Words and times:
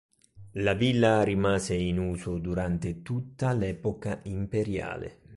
La 0.53 0.73
villa 0.73 1.21
rimase 1.21 1.75
in 1.75 1.99
uso 1.99 2.39
durante 2.39 3.03
tutta 3.03 3.51
l'epoca 3.53 4.21
imperiale. 4.23 5.19